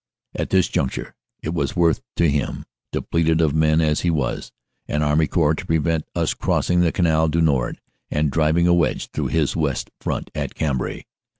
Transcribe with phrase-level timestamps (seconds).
[0.33, 1.13] At this juncture
[1.43, 4.51] it was worth to him, depleted of men as he was,
[4.87, 9.11] an Army Corps to prevent us crossing the Canal du Nord and driving a wedge
[9.11, 11.03] through his West Front at Cambrai.